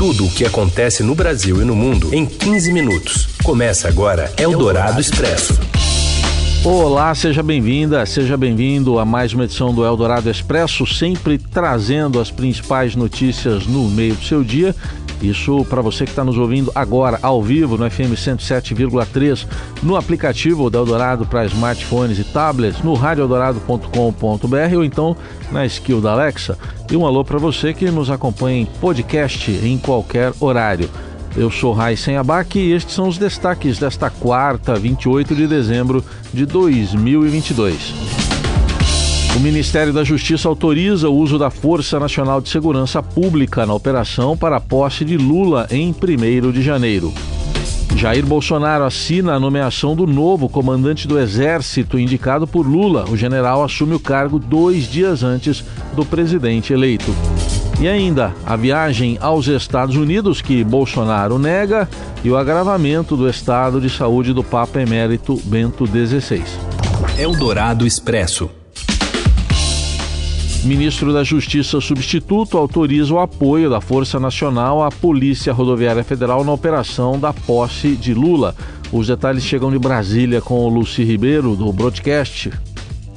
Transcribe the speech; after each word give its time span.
tudo 0.00 0.24
o 0.24 0.30
que 0.30 0.46
acontece 0.46 1.02
no 1.02 1.14
Brasil 1.14 1.60
e 1.60 1.64
no 1.66 1.76
mundo 1.76 2.08
em 2.14 2.24
15 2.24 2.72
minutos. 2.72 3.28
Começa 3.44 3.86
agora 3.86 4.32
Eldorado 4.38 4.98
Expresso. 4.98 5.60
Olá, 6.64 7.14
seja 7.14 7.42
bem-vinda, 7.42 8.06
seja 8.06 8.34
bem-vindo 8.34 8.98
a 8.98 9.04
mais 9.04 9.34
uma 9.34 9.44
edição 9.44 9.74
do 9.74 9.84
Eldorado 9.84 10.30
Expresso, 10.30 10.86
sempre 10.86 11.36
trazendo 11.36 12.18
as 12.18 12.30
principais 12.30 12.96
notícias 12.96 13.66
no 13.66 13.90
meio 13.90 14.14
do 14.14 14.24
seu 14.24 14.42
dia 14.42 14.74
isso 15.22 15.64
para 15.66 15.82
você 15.82 16.04
que 16.04 16.10
está 16.10 16.24
nos 16.24 16.38
ouvindo 16.38 16.72
agora, 16.74 17.18
ao 17.22 17.42
vivo, 17.42 17.76
no 17.76 17.88
FM 17.90 18.14
107,3, 18.14 19.46
no 19.82 19.96
aplicativo 19.96 20.70
da 20.70 20.78
Eldorado 20.78 21.26
para 21.26 21.44
smartphones 21.46 22.18
e 22.18 22.24
tablets, 22.24 22.82
no 22.82 22.94
radioeldorado.com.br 22.94 24.76
ou 24.76 24.84
então 24.84 25.16
na 25.50 25.66
skill 25.66 26.00
da 26.00 26.12
Alexa. 26.12 26.58
E 26.90 26.96
um 26.96 27.06
alô 27.06 27.24
para 27.24 27.38
você 27.38 27.72
que 27.74 27.90
nos 27.90 28.10
acompanha 28.10 28.62
em 28.62 28.66
podcast 28.66 29.50
em 29.50 29.78
qualquer 29.78 30.32
horário. 30.40 30.88
Eu 31.36 31.50
sou 31.50 31.72
Raíssen 31.72 32.16
Abac 32.16 32.58
e 32.58 32.72
estes 32.72 32.94
são 32.94 33.06
os 33.06 33.16
destaques 33.16 33.78
desta 33.78 34.10
quarta, 34.10 34.74
28 34.74 35.34
de 35.34 35.46
dezembro 35.46 36.04
de 36.32 36.44
2022. 36.44 38.29
O 39.36 39.38
Ministério 39.38 39.92
da 39.92 40.02
Justiça 40.02 40.48
autoriza 40.48 41.08
o 41.08 41.14
uso 41.14 41.38
da 41.38 41.50
Força 41.50 42.00
Nacional 42.00 42.40
de 42.40 42.48
Segurança 42.48 43.00
Pública 43.02 43.64
na 43.64 43.72
operação 43.72 44.36
para 44.36 44.56
a 44.56 44.60
posse 44.60 45.04
de 45.04 45.16
Lula 45.16 45.68
em 45.70 45.94
1 45.94 46.50
de 46.50 46.62
janeiro. 46.62 47.12
Jair 47.96 48.26
Bolsonaro 48.26 48.84
assina 48.84 49.34
a 49.34 49.40
nomeação 49.40 49.94
do 49.94 50.06
novo 50.06 50.48
comandante 50.48 51.06
do 51.06 51.18
Exército 51.18 51.98
indicado 51.98 52.46
por 52.46 52.66
Lula. 52.66 53.04
O 53.08 53.16
general 53.16 53.62
assume 53.62 53.94
o 53.94 54.00
cargo 54.00 54.38
dois 54.38 54.90
dias 54.90 55.22
antes 55.22 55.64
do 55.94 56.04
presidente 56.04 56.72
eleito. 56.72 57.14
E 57.80 57.86
ainda 57.86 58.34
a 58.44 58.56
viagem 58.56 59.16
aos 59.20 59.46
Estados 59.46 59.96
Unidos, 59.96 60.42
que 60.42 60.62
Bolsonaro 60.64 61.38
nega, 61.38 61.88
e 62.24 62.30
o 62.30 62.36
agravamento 62.36 63.16
do 63.16 63.28
estado 63.28 63.80
de 63.80 63.88
saúde 63.88 64.32
do 64.32 64.42
Papa 64.42 64.80
Emérito 64.80 65.40
Bento 65.44 65.86
XVI. 65.86 66.42
Eldorado 67.18 67.86
Expresso. 67.86 68.59
Ministro 70.62 71.10
da 71.10 71.24
Justiça 71.24 71.80
substituto 71.80 72.58
autoriza 72.58 73.14
o 73.14 73.18
apoio 73.18 73.70
da 73.70 73.80
Força 73.80 74.20
Nacional 74.20 74.82
à 74.82 74.90
Polícia 74.90 75.54
Rodoviária 75.54 76.04
Federal 76.04 76.44
na 76.44 76.52
operação 76.52 77.18
da 77.18 77.32
posse 77.32 77.96
de 77.96 78.12
Lula. 78.12 78.54
Os 78.92 79.06
detalhes 79.06 79.42
chegam 79.42 79.70
de 79.70 79.78
Brasília 79.78 80.42
com 80.42 80.58
o 80.60 80.68
Luci 80.68 81.02
Ribeiro, 81.02 81.56
do 81.56 81.72
Broadcast. 81.72 82.50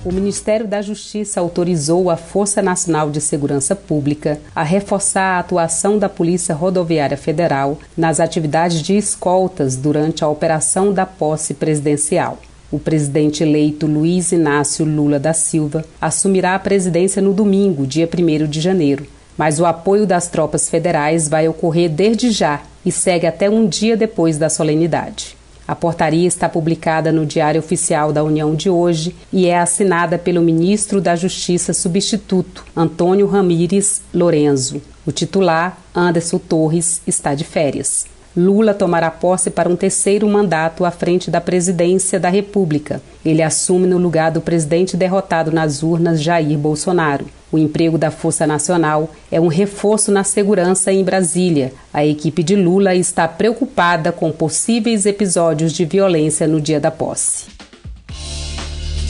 O 0.05 0.11
Ministério 0.11 0.66
da 0.66 0.81
Justiça 0.81 1.41
autorizou 1.41 2.09
a 2.09 2.16
Força 2.16 2.61
Nacional 2.61 3.09
de 3.09 3.19
Segurança 3.19 3.75
Pública 3.75 4.39
a 4.55 4.63
reforçar 4.63 5.35
a 5.35 5.39
atuação 5.39 5.97
da 6.00 6.07
Polícia 6.07 6.55
Rodoviária 6.55 7.17
Federal 7.17 7.78
nas 7.97 8.22
atividades 8.22 8.81
de 8.81 8.95
escoltas 8.95 9.75
durante 9.75 10.23
a 10.23 10.30
operação 10.30 10.94
da 10.94 11.05
posse 11.05 11.53
presidencial. 11.53 12.38
O 12.73 12.79
presidente 12.79 13.43
eleito 13.43 13.85
Luiz 13.85 14.31
Inácio 14.31 14.83
Lula 14.83 15.19
da 15.19 15.31
Silva 15.31 15.85
assumirá 16.02 16.55
a 16.55 16.59
presidência 16.59 17.21
no 17.21 17.31
domingo, 17.31 17.85
dia 17.85 18.09
1 18.11 18.47
de 18.47 18.59
janeiro. 18.59 19.05
Mas 19.38 19.59
o 19.59 19.66
apoio 19.67 20.07
das 20.07 20.27
tropas 20.27 20.67
federais 20.67 21.29
vai 21.29 21.47
ocorrer 21.47 21.88
desde 21.88 22.31
já 22.31 22.63
e 22.83 22.91
segue 22.91 23.27
até 23.27 23.47
um 23.47 23.67
dia 23.67 23.95
depois 23.95 24.39
da 24.39 24.49
solenidade. 24.49 25.38
A 25.67 25.75
portaria 25.75 26.27
está 26.27 26.49
publicada 26.49 27.11
no 27.11 27.27
Diário 27.27 27.59
Oficial 27.59 28.11
da 28.11 28.23
União 28.23 28.55
de 28.55 28.71
hoje 28.71 29.16
e 29.31 29.45
é 29.45 29.59
assinada 29.59 30.17
pelo 30.17 30.41
ministro 30.41 30.99
da 30.99 31.16
Justiça 31.16 31.73
substituto, 31.73 32.66
Antônio 32.75 33.27
Ramires 33.27 34.01
Lorenzo. 34.11 34.81
O 35.05 35.11
titular, 35.11 35.77
Anderson 35.94 36.39
Torres, 36.39 37.03
está 37.05 37.35
de 37.35 37.44
férias. 37.44 38.11
Lula 38.35 38.73
tomará 38.73 39.11
posse 39.11 39.51
para 39.51 39.69
um 39.69 39.75
terceiro 39.75 40.27
mandato 40.27 40.83
à 40.83 40.89
frente 40.89 41.29
da 41.29 41.39
presidência 41.39 42.19
da 42.19 42.29
República. 42.29 42.99
Ele 43.23 43.43
assume 43.43 43.85
no 43.85 43.99
lugar 43.99 44.31
do 44.31 44.41
presidente 44.41 44.97
derrotado 44.97 45.51
nas 45.51 45.83
urnas 45.83 46.21
Jair 46.21 46.57
Bolsonaro. 46.57 47.27
O 47.51 47.59
emprego 47.59 47.95
da 47.95 48.09
Força 48.09 48.47
Nacional 48.47 49.11
é 49.31 49.39
um 49.39 49.47
reforço 49.47 50.11
na 50.11 50.23
segurança 50.23 50.91
em 50.91 51.03
Brasília. 51.03 51.72
A 51.93 52.03
equipe 52.03 52.41
de 52.41 52.55
Lula 52.55 52.95
está 52.95 53.27
preocupada 53.27 54.11
com 54.11 54.31
possíveis 54.31 55.05
episódios 55.05 55.72
de 55.72 55.85
violência 55.85 56.47
no 56.47 56.59
dia 56.59 56.79
da 56.79 56.89
posse. 56.89 57.45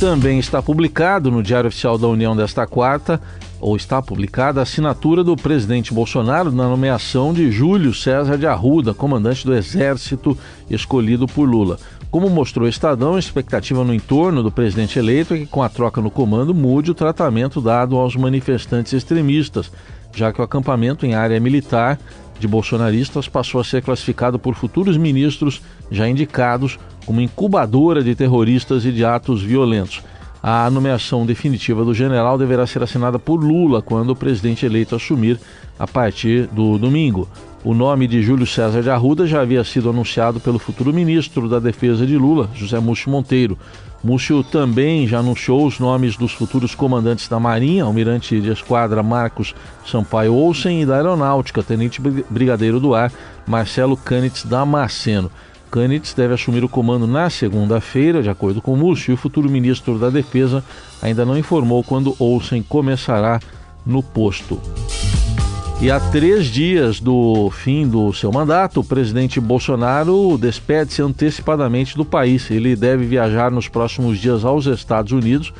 Também 0.02 0.38
está 0.38 0.62
publicado 0.62 1.32
no 1.32 1.42
Diário 1.42 1.70
Oficial 1.70 1.98
da 1.98 2.10
União 2.10 2.36
desta 2.36 2.68
quarta 2.68 3.22
ou 3.64 3.78
está 3.78 4.02
publicada 4.02 4.60
a 4.60 4.64
assinatura 4.64 5.24
do 5.24 5.38
presidente 5.38 5.94
Bolsonaro 5.94 6.52
na 6.52 6.68
nomeação 6.68 7.34
de 7.34 7.50
Júlio 7.50 7.94
César 7.94 8.38
de 8.38 8.46
Arruda, 8.46 8.94
comandante 8.94 9.46
do 9.46 9.56
Exército 9.56 10.38
escolhido 10.70 11.26
por 11.28 11.48
Lula. 11.48 11.80
Como 12.12 12.30
mostrou 12.30 12.66
o 12.66 12.70
Estadão, 12.70 13.16
a 13.16 13.20
expectativa 13.20 13.82
no 13.86 13.94
entorno 13.94 14.44
do 14.44 14.52
presidente 14.52 15.00
eleito 15.00 15.34
é 15.34 15.38
que, 15.38 15.46
com 15.46 15.64
a 15.64 15.70
troca 15.70 16.02
no 16.02 16.12
comando, 16.12 16.54
mude 16.54 16.92
o 16.92 16.94
tratamento 16.94 17.62
dado 17.62 17.96
aos 17.96 18.18
manifestantes 18.18 18.92
extremistas, 18.92 19.72
já 20.14 20.34
que 20.34 20.42
o 20.42 20.44
acampamento 20.44 21.06
em 21.06 21.16
área 21.16 21.40
militar 21.40 21.98
de 22.38 22.48
bolsonaristas 22.50 23.30
passou 23.30 23.62
a 23.62 23.64
ser 23.64 23.82
classificado 23.82 24.38
por 24.38 24.56
futuros 24.56 24.98
ministros 24.98 25.62
já 25.90 26.06
indicados 26.06 26.78
como 27.06 27.22
incubadora 27.22 28.04
de 28.04 28.14
terroristas 28.14 28.84
e 28.84 28.92
de 28.92 29.06
atos 29.06 29.42
violentos. 29.42 30.04
A 30.46 30.70
nomeação 30.70 31.26
definitiva 31.26 31.86
do 31.86 31.94
general 31.94 32.38
deverá 32.38 32.68
ser 32.68 32.84
assinada 32.84 33.18
por 33.18 33.42
Lula 33.42 33.82
quando 33.82 34.10
o 34.10 34.16
presidente 34.16 34.66
eleito 34.66 34.94
assumir 34.94 35.40
a 35.80 35.88
partir 35.88 36.48
do 36.48 36.78
domingo. 36.78 37.30
O 37.64 37.74
nome 37.74 38.08
de 38.08 38.22
Júlio 38.22 38.46
César 38.46 38.84
de 38.84 38.90
Arruda 38.90 39.26
já 39.26 39.40
havia 39.40 39.64
sido 39.64 39.90
anunciado 39.90 40.42
pelo 40.42 40.60
futuro 40.60 40.92
ministro 40.92 41.48
da 41.48 41.60
Defesa 41.60 42.06
de 42.06 42.18
Lula, 42.18 42.50
José 42.54 42.78
Múcio 42.78 43.10
Monteiro. 43.10 43.58
Múcio 44.04 44.44
também 44.44 45.08
já 45.08 45.20
anunciou 45.20 45.66
os 45.66 45.80
nomes 45.80 46.18
dos 46.18 46.34
futuros 46.34 46.76
comandantes 46.76 47.30
da 47.30 47.40
Marinha, 47.40 47.86
almirante 47.86 48.42
de 48.42 48.52
esquadra 48.52 49.02
Marcos 49.02 49.56
Sampaio 49.86 50.34
Olsen 50.34 50.82
e 50.82 50.86
da 50.86 50.98
Aeronáutica, 50.98 51.64
tenente 51.64 52.02
brigadeiro 52.02 52.82
do 52.82 52.94
ar 52.94 53.14
Marcelo 53.48 53.96
Canitz 53.96 54.44
Damasceno. 54.44 55.32
Canitz 55.74 56.14
deve 56.14 56.36
assumir 56.36 56.64
o 56.64 56.70
comando 56.70 57.08
na 57.08 57.32
segunda-feira, 57.32 58.22
de 58.22 58.30
acordo 58.30 58.62
com 58.62 58.76
Múcio, 58.76 59.10
e 59.10 59.16
o 59.16 59.18
futuro 59.18 59.50
ministro 59.50 59.98
da 59.98 60.12
Defesa 60.12 60.64
ainda 61.02 61.26
não 61.26 61.36
informou 61.36 61.84
quando 61.84 62.16
Olsen 62.20 62.62
começará 62.62 63.40
no 63.84 64.04
posto. 64.04 64.62
E 65.82 65.90
há 65.90 66.00
três 66.00 66.46
dias 66.46 67.00
do 67.00 67.50
fim 67.50 67.88
do 67.88 68.14
seu 68.14 68.32
mandato, 68.32 68.82
o 68.82 68.84
presidente 68.84 69.40
Bolsonaro 69.40 70.38
despede-se 70.38 71.02
antecipadamente 71.02 71.98
do 71.98 72.06
país. 72.06 72.52
Ele 72.52 72.76
deve 72.76 73.08
viajar 73.08 73.50
nos 73.50 73.68
próximos 73.68 74.20
dias 74.20 74.46
aos 74.46 74.68
Estados 74.68 75.12
Unidos 75.12 75.52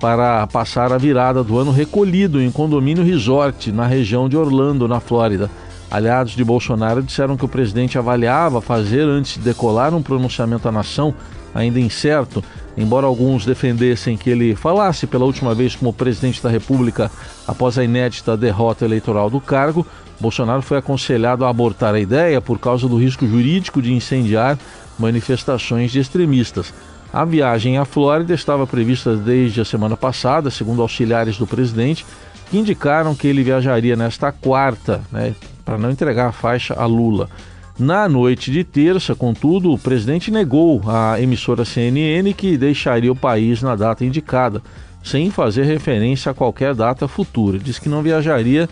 para 0.00 0.48
passar 0.48 0.92
a 0.92 0.98
virada 0.98 1.44
do 1.44 1.56
ano 1.56 1.70
recolhido 1.70 2.42
em 2.42 2.50
condomínio 2.50 3.04
resort 3.04 3.70
na 3.70 3.86
região 3.86 4.28
de 4.28 4.36
Orlando, 4.36 4.88
na 4.88 4.98
Flórida. 4.98 5.48
Aliados 5.90 6.34
de 6.34 6.44
Bolsonaro 6.44 7.02
disseram 7.02 7.36
que 7.36 7.44
o 7.44 7.48
presidente 7.48 7.98
avaliava 7.98 8.60
fazer 8.60 9.02
antes 9.02 9.34
de 9.34 9.40
decolar 9.40 9.94
um 9.94 10.02
pronunciamento 10.02 10.68
à 10.68 10.72
nação 10.72 11.14
ainda 11.54 11.78
incerto, 11.78 12.42
embora 12.76 13.06
alguns 13.06 13.46
defendessem 13.46 14.16
que 14.16 14.28
ele 14.28 14.56
falasse 14.56 15.06
pela 15.06 15.24
última 15.24 15.54
vez 15.54 15.76
como 15.76 15.92
presidente 15.92 16.42
da 16.42 16.50
República 16.50 17.10
após 17.46 17.78
a 17.78 17.84
inédita 17.84 18.36
derrota 18.36 18.84
eleitoral 18.84 19.30
do 19.30 19.40
cargo. 19.40 19.86
Bolsonaro 20.20 20.62
foi 20.62 20.78
aconselhado 20.78 21.44
a 21.44 21.48
abortar 21.48 21.94
a 21.94 22.00
ideia 22.00 22.40
por 22.40 22.58
causa 22.58 22.88
do 22.88 22.96
risco 22.96 23.26
jurídico 23.26 23.80
de 23.80 23.92
incendiar 23.92 24.58
manifestações 24.98 25.92
de 25.92 26.00
extremistas. 26.00 26.74
A 27.12 27.24
viagem 27.24 27.78
à 27.78 27.84
Flórida 27.84 28.34
estava 28.34 28.66
prevista 28.66 29.16
desde 29.16 29.60
a 29.60 29.64
semana 29.64 29.96
passada, 29.96 30.50
segundo 30.50 30.82
auxiliares 30.82 31.38
do 31.38 31.46
presidente, 31.46 32.04
que 32.50 32.58
indicaram 32.58 33.14
que 33.14 33.28
ele 33.28 33.44
viajaria 33.44 33.94
nesta 33.94 34.32
quarta, 34.32 35.00
né, 35.12 35.34
para 35.64 35.78
não 35.78 35.90
entregar 35.90 36.28
a 36.28 36.32
faixa 36.32 36.74
a 36.74 36.86
Lula. 36.86 37.28
Na 37.78 38.08
noite 38.08 38.52
de 38.52 38.62
terça, 38.62 39.16
contudo, 39.16 39.72
o 39.72 39.78
presidente 39.78 40.30
negou 40.30 40.80
à 40.86 41.20
emissora 41.20 41.64
CNN 41.64 42.32
que 42.32 42.56
deixaria 42.56 43.10
o 43.10 43.16
país 43.16 43.62
na 43.62 43.74
data 43.74 44.04
indicada, 44.04 44.62
sem 45.02 45.30
fazer 45.30 45.64
referência 45.64 46.30
a 46.30 46.34
qualquer 46.34 46.74
data 46.74 47.08
futura. 47.08 47.58
Diz 47.58 47.78
que 47.78 47.88
não 47.88 48.00
viajaria 48.00 48.68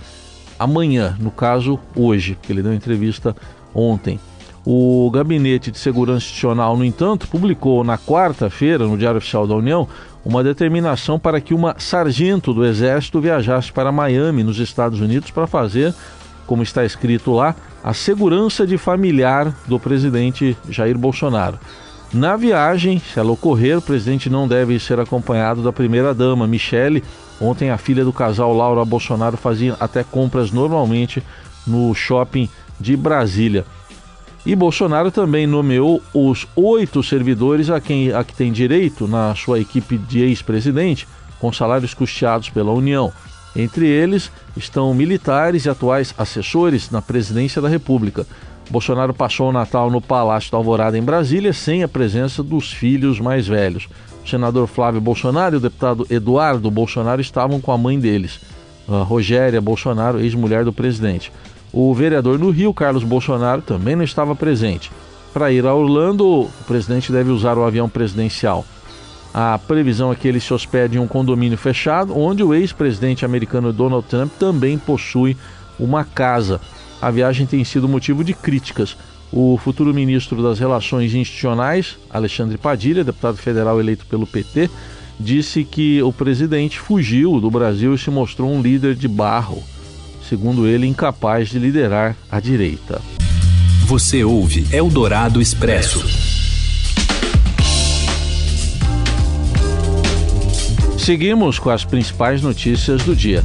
amanhã, 0.56 1.16
no 1.18 1.32
caso 1.32 1.80
hoje, 1.96 2.38
que 2.40 2.52
ele 2.52 2.62
deu 2.62 2.72
entrevista 2.72 3.34
ontem. 3.74 4.20
O 4.64 5.10
Gabinete 5.10 5.72
de 5.72 5.78
Segurança 5.78 6.24
Institucional, 6.24 6.76
no 6.76 6.84
entanto, 6.84 7.26
publicou 7.26 7.82
na 7.82 7.98
quarta-feira, 7.98 8.86
no 8.86 8.96
Diário 8.96 9.18
Oficial 9.18 9.44
da 9.48 9.56
União, 9.56 9.88
uma 10.24 10.44
determinação 10.44 11.18
para 11.18 11.40
que 11.40 11.52
uma 11.52 11.74
sargento 11.78 12.54
do 12.54 12.64
Exército 12.64 13.20
viajasse 13.20 13.72
para 13.72 13.90
Miami, 13.90 14.44
nos 14.44 14.60
Estados 14.60 15.00
Unidos, 15.00 15.32
para 15.32 15.48
fazer 15.48 15.92
como 16.46 16.62
está 16.62 16.84
escrito 16.84 17.32
lá, 17.32 17.54
a 17.82 17.92
segurança 17.92 18.66
de 18.66 18.78
familiar 18.78 19.54
do 19.66 19.78
presidente 19.78 20.56
Jair 20.68 20.96
Bolsonaro. 20.96 21.58
Na 22.12 22.36
viagem, 22.36 22.98
se 23.00 23.18
ela 23.18 23.32
ocorrer, 23.32 23.78
o 23.78 23.82
presidente 23.82 24.28
não 24.28 24.46
deve 24.46 24.78
ser 24.78 25.00
acompanhado 25.00 25.62
da 25.62 25.72
primeira-dama, 25.72 26.46
Michele. 26.46 27.02
Ontem, 27.40 27.70
a 27.70 27.78
filha 27.78 28.04
do 28.04 28.12
casal 28.12 28.54
Laura 28.54 28.84
Bolsonaro 28.84 29.36
fazia 29.38 29.76
até 29.80 30.04
compras 30.04 30.50
normalmente 30.50 31.22
no 31.66 31.94
shopping 31.94 32.48
de 32.78 32.96
Brasília. 32.96 33.64
E 34.44 34.54
Bolsonaro 34.54 35.10
também 35.10 35.46
nomeou 35.46 36.02
os 36.12 36.46
oito 36.54 37.02
servidores 37.02 37.70
a 37.70 37.80
quem 37.80 38.12
a 38.12 38.22
que 38.24 38.34
tem 38.34 38.52
direito 38.52 39.06
na 39.06 39.34
sua 39.34 39.60
equipe 39.60 39.96
de 39.96 40.20
ex-presidente, 40.20 41.08
com 41.38 41.52
salários 41.52 41.94
custeados 41.94 42.50
pela 42.50 42.72
União. 42.72 43.12
Entre 43.54 43.86
eles 43.86 44.30
estão 44.56 44.94
militares 44.94 45.64
e 45.64 45.70
atuais 45.70 46.14
assessores 46.16 46.90
na 46.90 47.02
presidência 47.02 47.60
da 47.60 47.68
República. 47.68 48.26
Bolsonaro 48.70 49.12
passou 49.12 49.50
o 49.50 49.52
Natal 49.52 49.90
no 49.90 50.00
Palácio 50.00 50.50
da 50.50 50.56
Alvorada, 50.56 50.96
em 50.96 51.02
Brasília, 51.02 51.52
sem 51.52 51.82
a 51.82 51.88
presença 51.88 52.42
dos 52.42 52.72
filhos 52.72 53.20
mais 53.20 53.46
velhos. 53.46 53.88
O 54.24 54.28
senador 54.28 54.66
Flávio 54.66 55.00
Bolsonaro 55.00 55.56
e 55.56 55.58
o 55.58 55.60
deputado 55.60 56.06
Eduardo 56.08 56.70
Bolsonaro 56.70 57.20
estavam 57.20 57.60
com 57.60 57.72
a 57.72 57.78
mãe 57.78 57.98
deles, 57.98 58.40
a 58.88 59.02
Rogéria 59.02 59.60
Bolsonaro, 59.60 60.20
ex-mulher 60.20 60.64
do 60.64 60.72
presidente. 60.72 61.32
O 61.72 61.92
vereador 61.92 62.38
no 62.38 62.50
Rio, 62.50 62.72
Carlos 62.72 63.04
Bolsonaro, 63.04 63.60
também 63.62 63.96
não 63.96 64.04
estava 64.04 64.34
presente. 64.34 64.90
Para 65.32 65.50
ir 65.50 65.66
a 65.66 65.74
Orlando, 65.74 66.26
o 66.26 66.50
presidente 66.66 67.10
deve 67.10 67.30
usar 67.30 67.56
o 67.56 67.64
avião 67.64 67.88
presidencial. 67.88 68.64
A 69.34 69.58
previsão 69.58 70.12
é 70.12 70.14
que 70.14 70.28
ele 70.28 70.40
se 70.40 70.52
hospede 70.52 70.96
em 70.96 71.00
um 71.00 71.06
condomínio 71.06 71.56
fechado, 71.56 72.16
onde 72.16 72.42
o 72.42 72.52
ex-presidente 72.52 73.24
americano 73.24 73.72
Donald 73.72 74.06
Trump 74.06 74.30
também 74.38 74.76
possui 74.78 75.36
uma 75.78 76.04
casa. 76.04 76.60
A 77.00 77.10
viagem 77.10 77.46
tem 77.46 77.64
sido 77.64 77.88
motivo 77.88 78.22
de 78.22 78.34
críticas. 78.34 78.96
O 79.32 79.56
futuro 79.56 79.94
ministro 79.94 80.42
das 80.42 80.58
Relações 80.58 81.14
Institucionais, 81.14 81.96
Alexandre 82.10 82.58
Padilha, 82.58 83.02
deputado 83.02 83.38
federal 83.38 83.80
eleito 83.80 84.04
pelo 84.06 84.26
PT, 84.26 84.68
disse 85.18 85.64
que 85.64 86.02
o 86.02 86.12
presidente 86.12 86.78
fugiu 86.78 87.40
do 87.40 87.50
Brasil 87.50 87.94
e 87.94 87.98
se 87.98 88.10
mostrou 88.10 88.52
um 88.52 88.60
líder 88.60 88.94
de 88.94 89.08
barro 89.08 89.62
segundo 90.32 90.66
ele, 90.66 90.86
incapaz 90.86 91.50
de 91.50 91.58
liderar 91.58 92.16
a 92.30 92.40
direita. 92.40 93.02
Você 93.84 94.24
ouve 94.24 94.66
Eldorado 94.72 95.42
Expresso. 95.42 96.31
Seguimos 101.02 101.58
com 101.58 101.68
as 101.68 101.84
principais 101.84 102.42
notícias 102.42 103.02
do 103.02 103.16
dia. 103.16 103.42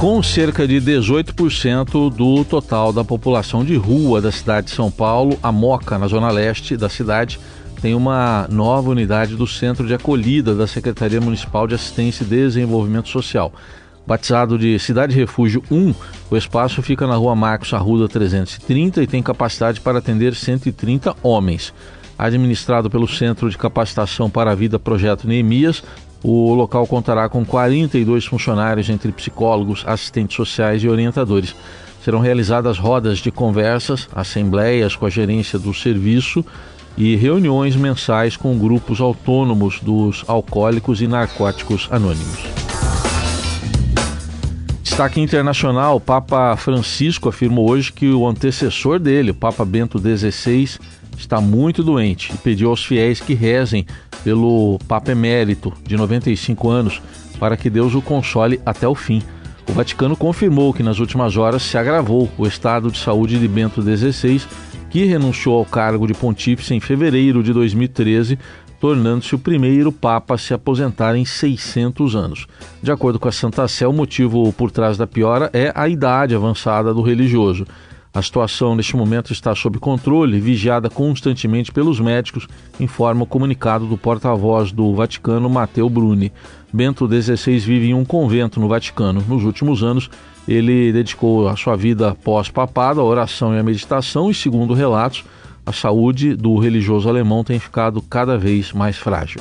Com 0.00 0.22
cerca 0.22 0.66
de 0.66 0.80
18% 0.80 2.10
do 2.10 2.42
total 2.42 2.90
da 2.90 3.04
população 3.04 3.62
de 3.62 3.76
rua 3.76 4.18
da 4.18 4.32
cidade 4.32 4.68
de 4.68 4.72
São 4.72 4.90
Paulo, 4.90 5.38
a 5.42 5.52
Moca, 5.52 5.98
na 5.98 6.06
zona 6.06 6.30
leste 6.30 6.74
da 6.74 6.88
cidade, 6.88 7.38
tem 7.82 7.94
uma 7.94 8.48
nova 8.50 8.88
unidade 8.88 9.36
do 9.36 9.46
Centro 9.46 9.86
de 9.86 9.92
Acolhida 9.92 10.54
da 10.54 10.66
Secretaria 10.66 11.20
Municipal 11.20 11.66
de 11.66 11.74
Assistência 11.74 12.24
e 12.24 12.26
Desenvolvimento 12.26 13.10
Social. 13.10 13.52
Batizado 14.06 14.58
de 14.58 14.78
Cidade 14.78 15.14
Refúgio 15.14 15.62
1, 15.70 15.94
o 16.30 16.36
espaço 16.38 16.80
fica 16.80 17.06
na 17.06 17.16
rua 17.16 17.36
Marcos 17.36 17.74
Arruda 17.74 18.08
330 18.08 19.02
e 19.02 19.06
tem 19.06 19.22
capacidade 19.22 19.82
para 19.82 19.98
atender 19.98 20.34
130 20.34 21.14
homens. 21.22 21.74
Administrado 22.18 22.88
pelo 22.88 23.06
Centro 23.06 23.50
de 23.50 23.58
Capacitação 23.58 24.30
para 24.30 24.52
a 24.52 24.54
Vida 24.54 24.78
Projeto 24.78 25.28
Neemias, 25.28 25.82
o 26.22 26.52
local 26.54 26.86
contará 26.86 27.28
com 27.28 27.44
42 27.44 28.26
funcionários, 28.26 28.90
entre 28.90 29.10
psicólogos, 29.12 29.82
assistentes 29.86 30.36
sociais 30.36 30.82
e 30.82 30.88
orientadores. 30.88 31.54
Serão 32.04 32.20
realizadas 32.20 32.78
rodas 32.78 33.18
de 33.18 33.30
conversas, 33.30 34.08
assembleias 34.14 34.96
com 34.96 35.06
a 35.06 35.10
gerência 35.10 35.58
do 35.58 35.72
serviço 35.72 36.44
e 36.96 37.16
reuniões 37.16 37.76
mensais 37.76 38.36
com 38.36 38.58
grupos 38.58 39.00
autônomos 39.00 39.80
dos 39.80 40.24
alcoólicos 40.26 41.00
e 41.00 41.06
narcóticos 41.06 41.88
anônimos. 41.90 42.40
Destaque 44.82 45.20
internacional: 45.20 45.96
o 45.96 46.00
Papa 46.00 46.54
Francisco 46.56 47.28
afirmou 47.28 47.70
hoje 47.70 47.92
que 47.92 48.10
o 48.10 48.26
antecessor 48.26 48.98
dele, 48.98 49.30
o 49.30 49.34
Papa 49.34 49.64
Bento 49.64 49.98
XVI, 49.98 50.78
está 51.16 51.40
muito 51.40 51.82
doente 51.82 52.32
e 52.34 52.38
pediu 52.38 52.70
aos 52.70 52.84
fiéis 52.84 53.20
que 53.20 53.34
rezem 53.34 53.86
pelo 54.22 54.78
Papa 54.86 55.12
Emérito, 55.12 55.72
de 55.84 55.96
95 55.96 56.68
anos, 56.68 57.02
para 57.38 57.56
que 57.56 57.70
Deus 57.70 57.94
o 57.94 58.02
console 58.02 58.60
até 58.64 58.86
o 58.86 58.94
fim. 58.94 59.22
O 59.68 59.72
Vaticano 59.72 60.16
confirmou 60.16 60.74
que 60.74 60.82
nas 60.82 60.98
últimas 60.98 61.36
horas 61.36 61.62
se 61.62 61.78
agravou 61.78 62.28
o 62.36 62.46
estado 62.46 62.90
de 62.90 62.98
saúde 62.98 63.38
de 63.38 63.46
Bento 63.46 63.80
XVI, 63.80 64.42
que 64.90 65.04
renunciou 65.04 65.56
ao 65.56 65.64
cargo 65.64 66.06
de 66.06 66.14
pontífice 66.14 66.74
em 66.74 66.80
fevereiro 66.80 67.42
de 67.42 67.52
2013, 67.52 68.38
tornando-se 68.80 69.34
o 69.34 69.38
primeiro 69.38 69.92
Papa 69.92 70.34
a 70.34 70.38
se 70.38 70.52
aposentar 70.52 71.14
em 71.14 71.24
600 71.24 72.16
anos. 72.16 72.46
De 72.82 72.90
acordo 72.90 73.18
com 73.18 73.28
a 73.28 73.32
Santa 73.32 73.68
Sé, 73.68 73.86
o 73.86 73.92
motivo 73.92 74.52
por 74.54 74.70
trás 74.70 74.96
da 74.96 75.06
piora 75.06 75.50
é 75.52 75.70
a 75.74 75.88
idade 75.88 76.34
avançada 76.34 76.92
do 76.92 77.02
religioso. 77.02 77.64
A 78.12 78.20
situação 78.20 78.74
neste 78.74 78.96
momento 78.96 79.32
está 79.32 79.54
sob 79.54 79.78
controle 79.78 80.40
vigiada 80.40 80.90
constantemente 80.90 81.70
pelos 81.70 82.00
médicos, 82.00 82.48
informa 82.80 83.22
o 83.22 83.26
comunicado 83.26 83.86
do 83.86 83.96
porta-voz 83.96 84.72
do 84.72 84.92
Vaticano, 84.92 85.48
Matteo 85.48 85.88
Bruni. 85.88 86.32
Bento 86.72 87.08
XVI 87.08 87.58
vive 87.60 87.90
em 87.90 87.94
um 87.94 88.04
convento 88.04 88.58
no 88.58 88.66
Vaticano. 88.66 89.24
Nos 89.28 89.44
últimos 89.44 89.84
anos, 89.84 90.10
ele 90.48 90.92
dedicou 90.92 91.48
a 91.48 91.56
sua 91.56 91.76
vida 91.76 92.16
pós-papado 92.24 93.00
à 93.00 93.04
oração 93.04 93.54
e 93.54 93.60
à 93.60 93.62
meditação 93.62 94.28
e, 94.28 94.34
segundo 94.34 94.74
relatos, 94.74 95.24
a 95.64 95.72
saúde 95.72 96.34
do 96.34 96.58
religioso 96.58 97.08
alemão 97.08 97.44
tem 97.44 97.60
ficado 97.60 98.02
cada 98.02 98.36
vez 98.36 98.72
mais 98.72 98.96
frágil. 98.96 99.40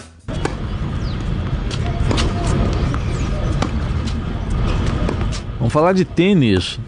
Vamos 5.58 5.74
falar 5.74 5.94
de 5.94 6.06
tênis. 6.06 6.80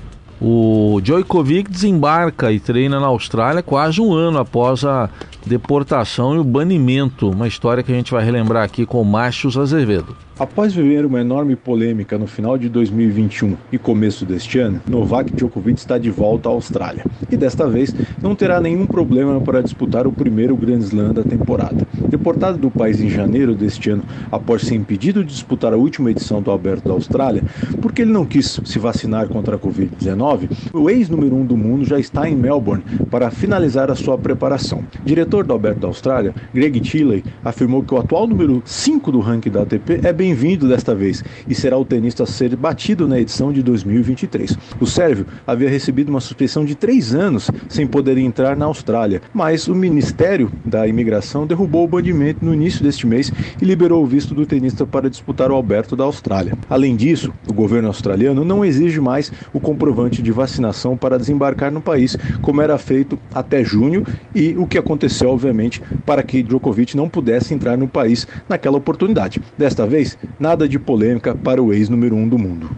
O 0.44 1.00
Djokovic 1.04 1.70
desembarca 1.70 2.52
e 2.52 2.60
treina 2.60 3.00
na 3.00 3.06
Austrália 3.06 3.62
quase 3.62 4.02
um 4.02 4.12
ano 4.12 4.40
após 4.40 4.84
a 4.84 5.08
deportação 5.46 6.36
e 6.36 6.40
o 6.40 6.44
banimento. 6.44 7.30
Uma 7.30 7.48
história 7.48 7.84
que 7.84 7.92
a 7.92 7.96
gente 7.96 8.12
vai 8.12 8.26
relembrar 8.26 8.64
aqui 8.64 8.84
com 8.84 9.00
o 9.00 9.06
Márcio 9.06 9.62
Azevedo. 9.62 10.18
Após 10.42 10.74
viver 10.74 11.06
uma 11.06 11.22
enorme 11.22 11.56
polêmica 11.56 12.18
no 12.18 12.26
final 12.26 12.58
de 12.58 12.68
2021 12.68 13.56
e 13.72 13.78
começo 13.78 14.26
deste 14.26 14.58
ano, 14.58 14.82
Novak 14.90 15.32
Djokovic 15.36 15.78
está 15.78 16.00
de 16.00 16.10
volta 16.10 16.50
à 16.50 16.52
Austrália 16.52 17.06
e 17.30 17.38
desta 17.38 17.68
vez 17.70 17.94
não 18.20 18.34
terá 18.34 18.60
nenhum 18.60 18.88
problema 18.88 19.40
para 19.40 19.62
disputar 19.62 20.08
o 20.08 20.12
primeiro 20.12 20.58
Grand 20.58 20.80
Slam 20.80 21.14
da 21.14 21.22
temporada. 21.22 21.86
Deportado 22.10 22.58
do 22.58 22.72
país 22.72 23.00
em 23.00 23.08
janeiro 23.08 23.54
deste 23.54 23.92
ano 23.92 24.02
após 24.32 24.64
ser 24.64 24.74
impedido 24.74 25.24
de 25.24 25.32
disputar 25.32 25.74
a 25.74 25.78
última 25.78 26.10
edição 26.10 26.42
do 26.42 26.50
Aberto 26.50 26.88
da 26.88 26.94
Austrália, 26.96 27.44
porque 27.80 28.02
ele 28.02 28.12
não 28.12 28.26
quis 28.26 28.60
se 28.66 28.80
vacinar 28.80 29.28
contra 29.28 29.58
a 29.58 29.60
Covid-19, 29.60 30.50
o 30.74 30.90
ex-número 30.90 31.36
1 31.36 31.40
um 31.40 31.46
do 31.46 31.56
mundo 31.56 31.86
já 31.86 32.00
está 32.00 32.28
em 32.28 32.36
Melbourne 32.36 32.84
para 33.12 33.30
finalizar 33.30 33.92
a 33.92 33.96
sua 33.96 34.18
preparação. 34.18 34.84
Diretor 35.06 35.46
do 35.46 35.54
Aberto 35.54 35.82
da 35.82 35.88
Austrália, 35.88 36.34
Greg 36.52 36.80
Tilley, 36.80 37.24
afirmou 37.46 37.84
que 37.84 37.94
o 37.94 38.00
atual 38.00 38.26
número 38.26 38.64
5 38.66 39.12
do 39.12 39.20
ranking 39.20 39.52
da 39.52 39.62
ATP 39.62 40.00
é 40.04 40.12
bem 40.12 40.31
bem-vindo 40.32 40.66
desta 40.66 40.96
vez 40.96 41.22
e 41.46 41.54
será 41.54 41.78
o 41.78 41.84
tenista 41.84 42.24
a 42.24 42.26
ser 42.26 42.56
batido 42.56 43.06
na 43.06 43.20
edição 43.20 43.52
de 43.52 43.62
2023. 43.62 44.58
O 44.80 44.86
sérvio 44.86 45.26
havia 45.46 45.70
recebido 45.70 46.08
uma 46.08 46.22
suspensão 46.22 46.64
de 46.64 46.74
três 46.74 47.14
anos 47.14 47.52
sem 47.68 47.86
poder 47.86 48.18
entrar 48.18 48.56
na 48.56 48.64
Austrália, 48.64 49.22
mas 49.34 49.68
o 49.68 49.76
Ministério 49.76 50.50
da 50.64 50.88
Imigração 50.88 51.46
derrubou 51.46 51.84
o 51.84 51.88
banimento 51.88 52.46
no 52.46 52.54
início 52.54 52.82
deste 52.82 53.06
mês 53.06 53.30
e 53.62 53.66
liberou 53.66 54.02
o 54.02 54.06
visto 54.06 54.34
do 54.34 54.46
tenista 54.46 54.86
para 54.86 55.10
disputar 55.10 55.52
o 55.52 55.54
Alberto 55.54 55.98
da 55.98 56.06
Austrália. 56.06 56.58
Além 56.70 56.96
disso, 56.96 57.34
o 57.46 57.52
governo 57.52 57.90
australiano 57.90 58.46
não 58.46 58.64
exige 58.64 59.02
mais 59.02 59.34
o 59.52 59.60
comprovante 59.60 60.22
de 60.22 60.32
vacinação 60.32 60.96
para 60.96 61.20
desembarcar 61.20 61.74
no 61.74 61.82
país, 61.82 62.16
como 62.42 62.62
era 62.62 62.78
feito 62.78 63.20
até 63.34 63.66
junho, 63.66 64.06
e 64.34 64.56
o 64.58 64.66
que 64.66 64.78
aconteceu, 64.78 65.30
obviamente, 65.30 65.82
para 66.06 66.24
que 66.24 66.42
Djokovic 66.42 66.96
não 66.96 67.10
pudesse 67.10 67.54
entrar 67.54 67.78
no 67.78 67.88
país 67.88 68.26
naquela 68.48 68.78
oportunidade. 68.78 69.42
Desta 69.58 69.86
vez, 69.86 70.11
nada 70.39 70.68
de 70.68 70.77
polêmica 70.80 71.36
para 71.36 71.62
o 71.62 71.74
ex 71.74 71.89
número 71.89 72.15
um 72.15 72.27
do 72.27 72.38
mundo. 72.38 72.70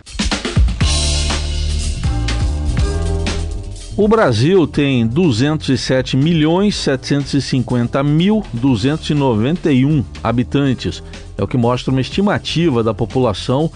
O 3.95 4.07
Brasil 4.07 4.65
tem 4.65 5.05
207 5.05 6.17
milhões 6.17 6.75
750 6.75 8.01
mil 8.01 8.43
291 8.51 10.03
habitantes. 10.23 11.03
É 11.37 11.43
o 11.43 11.47
que 11.47 11.57
mostra 11.57 11.91
uma 11.91 12.01
estimativa 12.01 12.83
da 12.83 12.91
população 12.91 13.71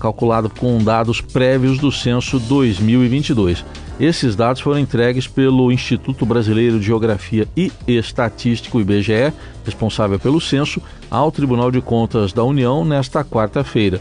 calculada 0.00 0.48
com 0.48 0.78
dados 0.78 1.20
prévios 1.20 1.78
do 1.78 1.90
censo 1.90 2.38
2022. 2.38 3.64
Esses 3.98 4.36
dados 4.36 4.60
foram 4.60 4.78
entregues 4.78 5.26
pelo 5.26 5.72
Instituto 5.72 6.26
Brasileiro 6.26 6.78
de 6.78 6.84
Geografia 6.84 7.48
e 7.56 7.72
Estatístico, 7.86 8.78
IBGE, 8.78 9.32
responsável 9.64 10.18
pelo 10.18 10.38
censo, 10.38 10.82
ao 11.10 11.32
Tribunal 11.32 11.70
de 11.70 11.80
Contas 11.80 12.30
da 12.30 12.44
União 12.44 12.84
nesta 12.84 13.24
quarta-feira. 13.24 13.98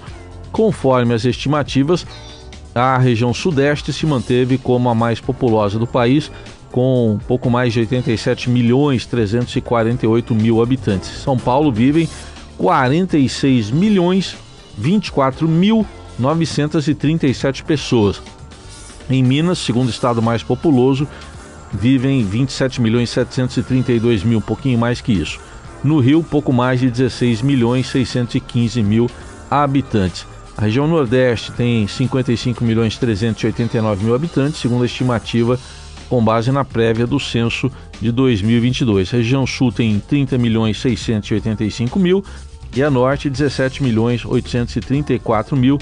Conforme 0.52 1.14
as 1.14 1.24
estimativas, 1.24 2.06
a 2.74 2.98
região 2.98 3.34
Sudeste 3.34 3.94
se 3.94 4.06
manteve 4.06 4.58
como 4.58 4.90
a 4.90 4.96
mais 4.96 5.22
populosa 5.22 5.80
do 5.80 5.88
país, 5.88 6.30
com 6.74 7.18
pouco 7.26 7.50
mais 7.50 7.72
de 7.72 7.80
87 7.80 8.50
milhões 8.50 9.06
348 9.06 10.36
mil 10.36 10.62
habitantes. 10.62 11.10
São 11.10 11.38
Paulo 11.38 11.72
vivem 11.72 12.10
46 12.58 13.72
milhões 13.72 14.36
24 14.78 15.48
mil 15.48 15.86
937 16.20 17.64
pessoas. 17.64 18.22
Em 19.10 19.22
Minas, 19.24 19.60
segundo 19.60 19.90
estado 19.90 20.22
mais 20.22 20.42
populoso, 20.42 21.08
vivem 21.72 22.24
27 22.24 22.82
milhões 22.82 23.10
732 23.10 24.24
mil, 24.24 24.40
um 24.40 24.42
pouquinho 24.42 24.80
mais 24.80 25.02
que 25.02 25.12
isso. 25.12 25.40
No 25.84 26.00
Rio, 26.00 26.24
pouco 26.24 26.52
mais 26.52 26.80
de 26.80 26.90
16 26.90 27.42
milhões 27.42 27.88
615 27.88 28.82
mil 28.82 29.10
habitantes. 29.50 30.26
A 30.58 30.62
região 30.62 30.88
Nordeste 30.88 31.52
tem 31.52 31.86
55 31.88 32.64
milhões 32.64 32.98
389 32.98 34.06
mil 34.06 34.16
habitantes, 34.16 34.60
segundo 34.60 34.84
a 34.84 34.86
estimativa 34.86 35.60
com 36.10 36.24
base 36.24 36.52
na 36.52 36.64
prévia 36.64 37.06
do 37.06 37.20
censo 37.20 37.72
de 38.00 38.12
2022. 38.12 39.14
A 39.14 39.18
região 39.18 39.46
Sul 39.46 39.72
tem 39.72 40.00
30 40.00 40.38
milhões 40.38 40.80
685 40.80 42.00
mil 42.00 42.24
e 42.76 42.82
a 42.82 42.90
Norte 42.90 43.30
17 43.30 43.84
milhões 43.84 44.26
834 44.26 45.56
mil 45.56 45.78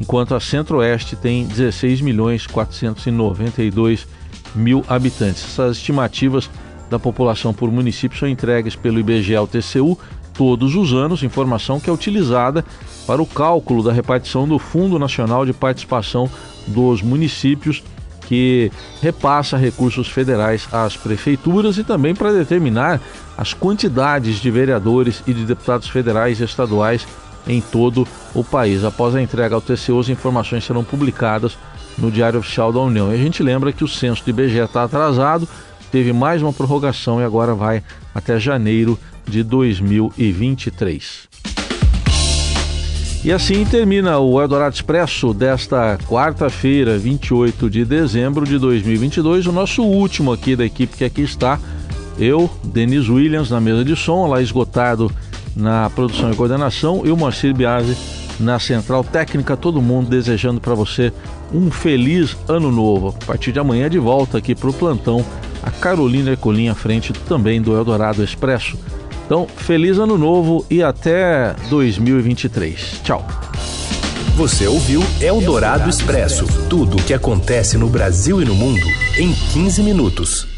enquanto 0.00 0.34
a 0.34 0.40
Centro-Oeste 0.40 1.16
tem 1.16 1.44
16 1.46 2.00
milhões 2.00 2.46
492 2.46 4.06
mil 4.54 4.84
habitantes. 4.88 5.44
Essas 5.44 5.76
estimativas 5.76 6.48
da 6.90 6.98
população 6.98 7.52
por 7.52 7.70
município 7.70 8.18
são 8.18 8.28
entregues 8.28 8.74
pelo 8.74 8.98
IBGE 8.98 9.34
ao 9.34 9.46
TCU 9.46 9.98
todos 10.38 10.76
os 10.76 10.92
anos, 10.92 11.22
informação 11.22 11.80
que 11.80 11.90
é 11.90 11.92
utilizada 11.92 12.64
para 13.06 13.20
o 13.20 13.26
cálculo 13.26 13.82
da 13.82 13.92
repartição 13.92 14.46
do 14.46 14.58
Fundo 14.58 14.98
Nacional 14.98 15.44
de 15.44 15.52
Participação 15.52 16.30
dos 16.66 17.02
Municípios, 17.02 17.82
que 18.28 18.70
repassa 19.02 19.56
recursos 19.56 20.06
federais 20.06 20.68
às 20.70 20.96
prefeituras 20.96 21.76
e 21.76 21.82
também 21.82 22.14
para 22.14 22.32
determinar 22.32 23.00
as 23.36 23.52
quantidades 23.52 24.36
de 24.36 24.50
vereadores 24.50 25.22
e 25.26 25.32
de 25.32 25.44
deputados 25.44 25.88
federais 25.88 26.40
e 26.40 26.44
estaduais 26.44 27.06
em 27.46 27.60
todo 27.60 28.06
o 28.34 28.42
país. 28.42 28.84
Após 28.84 29.14
a 29.14 29.22
entrega 29.22 29.54
ao 29.54 29.60
TCU, 29.60 29.98
as 29.98 30.08
informações 30.08 30.64
serão 30.64 30.84
publicadas 30.84 31.56
no 31.96 32.10
Diário 32.10 32.40
Oficial 32.40 32.72
da 32.72 32.80
União. 32.80 33.12
E 33.12 33.14
a 33.14 33.18
gente 33.18 33.42
lembra 33.42 33.72
que 33.72 33.84
o 33.84 33.88
censo 33.88 34.24
do 34.24 34.30
IBGE 34.30 34.58
está 34.58 34.84
atrasado, 34.84 35.48
teve 35.90 36.12
mais 36.12 36.42
uma 36.42 36.52
prorrogação 36.52 37.20
e 37.20 37.24
agora 37.24 37.54
vai 37.54 37.82
até 38.14 38.38
janeiro 38.38 38.98
de 39.26 39.42
2023. 39.42 41.28
E 43.24 43.32
assim 43.32 43.64
termina 43.64 44.18
o 44.18 44.40
Eldorado 44.40 44.74
Expresso 44.74 45.34
desta 45.34 45.98
quarta-feira, 46.06 46.96
28 46.96 47.68
de 47.68 47.84
dezembro 47.84 48.46
de 48.46 48.58
2022, 48.58 49.46
o 49.46 49.52
nosso 49.52 49.82
último 49.82 50.32
aqui 50.32 50.54
da 50.54 50.64
equipe 50.64 50.96
que 50.96 51.04
aqui 51.04 51.22
está. 51.22 51.58
Eu, 52.16 52.48
Denis 52.62 53.08
Williams, 53.08 53.50
na 53.50 53.60
mesa 53.60 53.84
de 53.84 53.96
som, 53.96 54.28
lá 54.28 54.40
esgotado 54.40 55.10
na 55.58 55.90
produção 55.90 56.30
e 56.30 56.36
coordenação 56.36 57.02
e 57.04 57.10
o 57.10 57.16
Moacir 57.16 57.52
Biasi 57.52 57.96
na 58.38 58.58
central 58.60 59.02
técnica. 59.02 59.56
Todo 59.56 59.82
mundo 59.82 60.08
desejando 60.08 60.60
para 60.60 60.74
você 60.74 61.12
um 61.52 61.70
feliz 61.70 62.36
ano 62.48 62.70
novo. 62.70 63.14
A 63.20 63.26
partir 63.26 63.50
de 63.50 63.58
amanhã, 63.58 63.90
de 63.90 63.98
volta 63.98 64.38
aqui 64.38 64.54
para 64.54 64.70
o 64.70 64.72
plantão, 64.72 65.24
a 65.62 65.70
Carolina 65.70 66.30
Ercolim 66.30 66.68
à 66.68 66.74
frente 66.74 67.12
também 67.12 67.60
do 67.60 67.76
Eldorado 67.76 68.22
Expresso. 68.22 68.78
Então, 69.26 69.46
feliz 69.46 69.98
ano 69.98 70.16
novo 70.16 70.64
e 70.70 70.82
até 70.82 71.54
2023. 71.68 73.00
Tchau. 73.02 73.26
Você 74.36 74.68
ouviu 74.68 75.02
Eldorado 75.20 75.90
Expresso 75.90 76.46
tudo 76.70 76.96
o 76.96 77.02
que 77.02 77.12
acontece 77.12 77.76
no 77.76 77.88
Brasil 77.88 78.40
e 78.40 78.44
no 78.44 78.54
mundo 78.54 78.86
em 79.18 79.32
15 79.32 79.82
minutos. 79.82 80.57